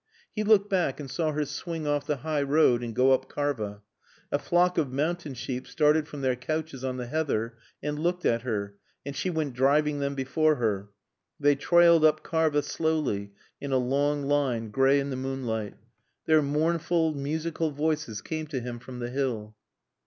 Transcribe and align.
He 0.35 0.43
looked 0.43 0.67
back 0.67 0.99
and 0.99 1.11
saw 1.11 1.31
her 1.31 1.45
swing 1.45 1.85
off 1.85 2.07
the 2.07 2.15
high 2.25 2.41
road 2.41 2.81
and 2.81 2.95
go 2.95 3.11
up 3.11 3.29
Karva. 3.29 3.83
A 4.31 4.39
flock 4.39 4.79
of 4.79 4.91
mountain 4.91 5.35
sheep 5.35 5.67
started 5.67 6.07
from 6.07 6.21
their 6.21 6.35
couches 6.35 6.83
on 6.83 6.97
the 6.97 7.05
heather 7.05 7.55
and 7.83 7.99
looked 7.99 8.25
at 8.25 8.41
her, 8.41 8.77
and 9.05 9.15
she 9.15 9.29
went 9.29 9.53
driving 9.53 9.99
them 9.99 10.15
before 10.15 10.55
her. 10.55 10.89
They 11.39 11.53
trailed 11.55 12.03
up 12.03 12.23
Karva 12.23 12.63
slowly, 12.63 13.33
in 13.61 13.71
a 13.71 13.77
long 13.77 14.23
line, 14.23 14.71
gray 14.71 14.99
in 14.99 15.11
the 15.11 15.15
moonlight. 15.17 15.75
Their 16.25 16.41
mournful, 16.41 17.13
musical 17.13 17.69
voices 17.69 18.23
came 18.23 18.47
to 18.47 18.59
him 18.59 18.79
from 18.79 19.01
the 19.01 19.11
hill. 19.11 19.55